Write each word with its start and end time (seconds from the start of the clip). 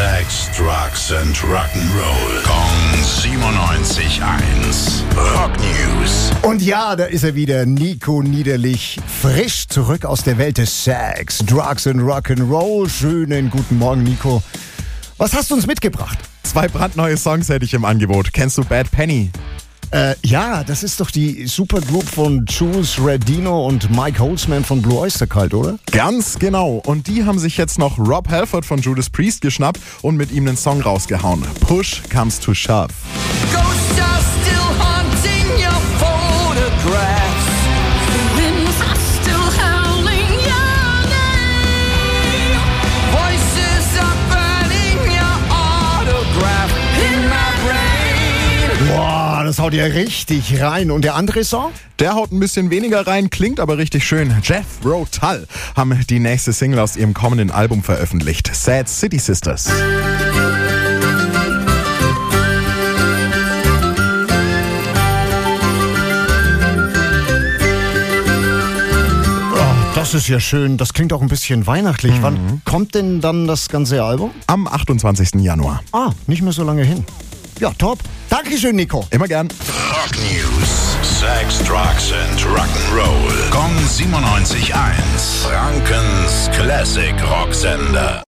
Sex, 0.00 0.48
Drugs 0.56 1.12
and 1.12 1.36
Rock'n'Roll. 1.42 2.42
Kong 2.44 2.94
97.1. 3.20 5.02
Rock 5.14 5.50
News. 5.58 6.30
Und 6.40 6.62
ja, 6.62 6.96
da 6.96 7.04
ist 7.04 7.22
er 7.22 7.34
wieder, 7.34 7.66
Nico 7.66 8.22
Niederlich, 8.22 8.98
frisch 9.20 9.68
zurück 9.68 10.06
aus 10.06 10.22
der 10.22 10.38
Welt 10.38 10.56
des 10.56 10.84
Sex, 10.84 11.40
Drugs 11.40 11.86
and 11.86 12.00
Rock'n'Roll. 12.00 12.88
Schönen 12.88 13.50
guten 13.50 13.76
Morgen, 13.76 14.02
Nico. 14.02 14.42
Was 15.18 15.34
hast 15.34 15.50
du 15.50 15.56
uns 15.56 15.66
mitgebracht? 15.66 16.18
Zwei 16.44 16.66
brandneue 16.68 17.18
Songs 17.18 17.50
hätte 17.50 17.66
ich 17.66 17.74
im 17.74 17.84
Angebot. 17.84 18.32
Kennst 18.32 18.56
du 18.56 18.64
Bad 18.64 18.90
Penny? 18.90 19.28
Äh, 19.92 20.14
ja, 20.24 20.62
das 20.62 20.82
ist 20.82 21.00
doch 21.00 21.10
die 21.10 21.46
Supergroup 21.46 22.08
von 22.08 22.44
Jules 22.46 23.04
Redino 23.04 23.66
und 23.66 23.90
Mike 23.90 24.20
Holzman 24.20 24.64
von 24.64 24.80
Blue 24.80 24.98
Oyster 24.98 25.26
Cult, 25.26 25.52
oder? 25.52 25.78
Ganz 25.90 26.38
genau. 26.38 26.80
Und 26.86 27.08
die 27.08 27.24
haben 27.24 27.38
sich 27.38 27.56
jetzt 27.56 27.78
noch 27.78 27.98
Rob 27.98 28.28
Halford 28.28 28.64
von 28.64 28.80
Judas 28.80 29.10
Priest 29.10 29.40
geschnappt 29.40 29.80
und 30.02 30.16
mit 30.16 30.30
ihm 30.30 30.46
einen 30.46 30.56
Song 30.56 30.80
rausgehauen. 30.80 31.42
Push 31.60 32.02
comes 32.08 32.38
to 32.38 32.54
shove. 32.54 32.90
Das 49.50 49.58
haut 49.58 49.74
ja 49.74 49.86
richtig 49.86 50.62
rein. 50.62 50.92
Und 50.92 51.02
der 51.02 51.16
andere 51.16 51.42
Song? 51.42 51.72
Der 51.98 52.14
haut 52.14 52.30
ein 52.30 52.38
bisschen 52.38 52.70
weniger 52.70 53.04
rein, 53.04 53.30
klingt 53.30 53.58
aber 53.58 53.78
richtig 53.78 54.06
schön. 54.06 54.32
Jeff 54.44 54.64
Rotal 54.84 55.48
haben 55.74 55.98
die 56.08 56.20
nächste 56.20 56.52
Single 56.52 56.78
aus 56.78 56.94
ihrem 56.94 57.14
kommenden 57.14 57.50
Album 57.50 57.82
veröffentlicht. 57.82 58.48
Sad 58.54 58.88
City 58.88 59.18
Sisters. 59.18 59.68
Oh, 69.52 69.94
das 69.96 70.14
ist 70.14 70.28
ja 70.28 70.38
schön. 70.38 70.76
Das 70.76 70.92
klingt 70.92 71.12
auch 71.12 71.22
ein 71.22 71.28
bisschen 71.28 71.66
weihnachtlich. 71.66 72.14
Wann 72.20 72.62
kommt 72.64 72.94
denn 72.94 73.20
dann 73.20 73.48
das 73.48 73.68
ganze 73.68 74.04
Album? 74.04 74.30
Am 74.46 74.68
28. 74.68 75.40
Januar. 75.40 75.82
Ah, 75.90 76.12
nicht 76.28 76.42
mehr 76.42 76.52
so 76.52 76.62
lange 76.62 76.84
hin. 76.84 77.04
Ja, 77.58 77.72
top. 77.76 77.98
Dankeschön, 78.30 78.76
Nico. 78.76 79.04
Immer 79.10 79.26
gern. 79.26 79.48
Rock 79.90 80.12
News. 80.16 80.96
Sex, 81.02 81.58
Drugs 81.64 82.12
and 82.12 82.40
Rock'n'Roll. 82.46 83.50
Kong 83.50 83.76
97.1. 83.88 84.72
Frankens 85.42 86.48
Classic 86.56 87.14
Rocksender. 87.28 88.18